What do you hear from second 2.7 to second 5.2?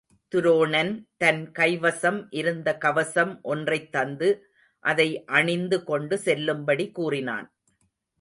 கவசம் ஒன்றைத் தந்து அதை